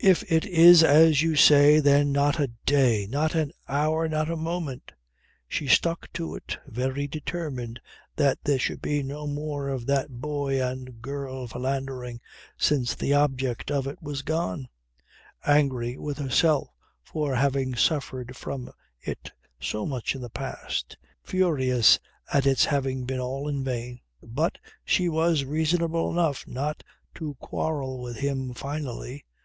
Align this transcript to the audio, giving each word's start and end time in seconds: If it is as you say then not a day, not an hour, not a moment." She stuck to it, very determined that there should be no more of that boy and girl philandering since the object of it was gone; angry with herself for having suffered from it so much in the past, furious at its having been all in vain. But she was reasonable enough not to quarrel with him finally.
If 0.00 0.24
it 0.32 0.44
is 0.44 0.82
as 0.82 1.22
you 1.22 1.36
say 1.36 1.78
then 1.78 2.10
not 2.10 2.40
a 2.40 2.50
day, 2.66 3.06
not 3.06 3.36
an 3.36 3.52
hour, 3.68 4.08
not 4.08 4.28
a 4.28 4.34
moment." 4.36 4.90
She 5.46 5.68
stuck 5.68 6.12
to 6.14 6.34
it, 6.34 6.58
very 6.66 7.06
determined 7.06 7.80
that 8.16 8.42
there 8.42 8.58
should 8.58 8.82
be 8.82 9.04
no 9.04 9.28
more 9.28 9.68
of 9.68 9.86
that 9.86 10.20
boy 10.20 10.60
and 10.60 11.00
girl 11.00 11.46
philandering 11.46 12.18
since 12.58 12.96
the 12.96 13.14
object 13.14 13.70
of 13.70 13.86
it 13.86 14.02
was 14.02 14.22
gone; 14.22 14.66
angry 15.46 15.96
with 15.98 16.18
herself 16.18 16.66
for 17.04 17.36
having 17.36 17.76
suffered 17.76 18.34
from 18.36 18.72
it 19.02 19.30
so 19.60 19.86
much 19.86 20.16
in 20.16 20.20
the 20.20 20.30
past, 20.30 20.96
furious 21.22 22.00
at 22.32 22.44
its 22.44 22.64
having 22.64 23.04
been 23.04 23.20
all 23.20 23.46
in 23.46 23.62
vain. 23.62 24.00
But 24.20 24.58
she 24.84 25.08
was 25.08 25.44
reasonable 25.44 26.10
enough 26.10 26.44
not 26.48 26.82
to 27.14 27.34
quarrel 27.38 28.02
with 28.02 28.16
him 28.16 28.52
finally. 28.52 29.24